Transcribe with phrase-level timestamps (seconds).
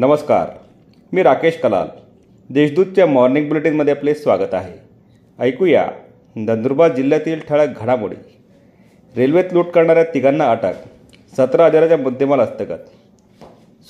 [0.00, 0.50] नमस्कार
[1.12, 1.86] मी राकेश कलाल.
[2.50, 4.72] देशदूतच्या मॉर्निंग बुलेटिनमध्ये आपले स्वागत आहे.
[5.38, 5.86] ऐकूया
[6.36, 8.14] नंदुरबार जिल्ह्यातील ठळक घडामोडी.
[9.16, 10.72] रेल्वेत लूट करणाऱ्या तिघांना अटक
[11.36, 12.78] सतरा हजाराच्या मुद्देमाल हस्तगत.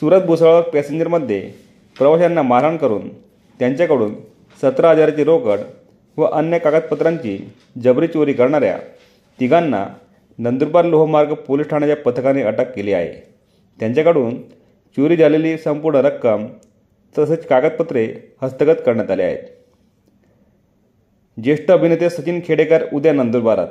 [0.01, 1.41] सुरत भुसावळ पॅसेंजरमध्ये
[1.99, 3.09] प्रवाशांना मारहाण करून
[3.59, 4.15] त्यांच्याकडून
[4.63, 5.59] सतरा हजाराची रोकड
[6.17, 7.51] व अन्य कागदपत्रांची
[7.85, 8.79] जबरी चोरी करणाऱ्या
[9.41, 9.87] तिघांना
[10.39, 13.13] नंदुरबार लोहमार्ग पोलीस ठाण्याच्या पथकाने अटक केली आहे.
[13.81, 14.60] त्यांच्याकडून
[14.97, 16.47] चोरी झालेली संपूर्ण रक्कम
[17.15, 18.05] तसेच कागदपत्रे
[18.43, 19.43] हस्तगत करण्यात आले आहेत.
[21.39, 23.69] ज्येष्ठ अभिनेते सचिन खेडेकर उद्या नंदुरबारात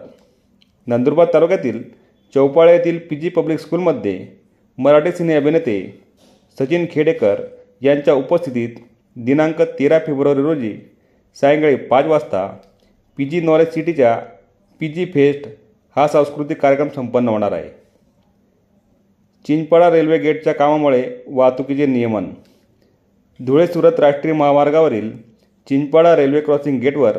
[0.88, 1.82] नंदुरबार तालुक्यातील
[2.36, 4.26] चौपाळे येथील पी जी पब्लिक स्कूलमध्ये
[4.78, 5.80] मराठी सिने अभिनेते
[6.58, 7.42] सचिन खेडेकर
[7.82, 8.76] यांच्या उपस्थितीत
[9.16, 10.74] दिनांक तेरा फेब्रुवारी रोजी
[11.38, 12.46] सायंकाळी पाच वाजता
[13.18, 14.16] पी जी नॉलेज सिटीच्या
[14.82, 15.48] पी जी फेस्ट
[15.96, 17.70] हा सांस्कृतिक कार्यक्रम संपन्न होणार आहे.
[19.50, 22.26] चिंचपाडा रेल्वे गेटच्या कामामुळे वाहतुकीचे नियमन.
[23.46, 25.12] धुळे सुरत राष्ट्रीय महामार्गावरील
[25.70, 27.18] चिंचपाडा रेल्वे क्रॉसिंग गेटवर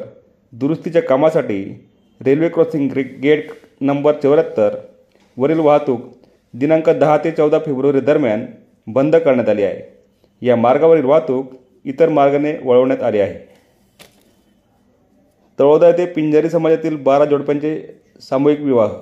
[0.52, 1.88] दुरुस्तीच्या कामासाठी
[2.20, 3.50] रेल्वे क्रॉसिंग ग्रे गेट
[3.80, 4.76] नंबर चौऱ्याहत्तर
[5.36, 6.00] वरील वाहतूक
[6.54, 8.46] दिनांक दहा ते चौदा फेब्रुवारी दरम्यान
[8.86, 9.82] बंद करण्यात आली आहे.
[10.46, 11.52] या मार्गावरील वाहतूक
[11.84, 13.38] इतर मार्गाने वळवण्यात आली आहे.
[15.58, 18.92] तळोदा येथे पिंजारी समाजातील बारा जोडप्यांचे सामूहिक विवाह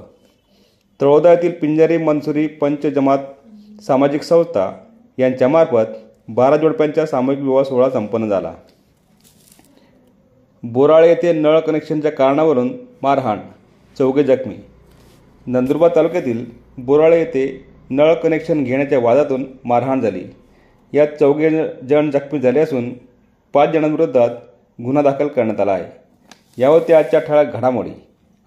[1.00, 3.18] तळोदा पिंजारी मनसुरी पंच जमात
[3.82, 4.70] सामाजिक संस्था
[5.18, 5.92] यांच्यामार्फत
[6.28, 8.54] बारा जोडप्यांचा सामूहिक विवाह सोहळा संपन्न झाला.
[10.62, 13.38] बोराळे येथे नळ कनेक्शनच्या कारणावरून मारहाण
[13.98, 14.54] चौघे जखमी.
[15.46, 16.44] नंदुरबार तालुक्यातील
[16.78, 20.24] बोराळे येथे नळ कनेक्शन घेण्याच्या वादातून मारहाण झाली.
[20.92, 21.50] यात चौघे
[21.88, 22.90] जण जखमी झाले असून
[23.52, 24.30] पाच जणांविरोधात
[24.84, 25.84] गुन्हा दाखल करण्यात आला आहे.
[26.58, 27.90] यावर त्या आजच्या ठळक घडामोडी.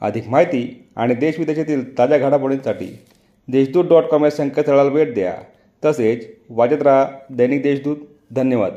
[0.01, 2.99] अधिक माहिती आणि देशविदेशातील ताज्या घडामोडींसाठी
[3.47, 5.37] देशदूत डॉट कॉम या संकेतस्थळाला भेट द्या.
[5.85, 7.97] तसेच वाजत राहा दैनिक देशदूत.
[8.31, 8.73] धन्यवाद.